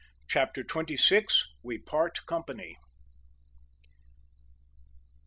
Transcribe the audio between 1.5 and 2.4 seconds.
WE PART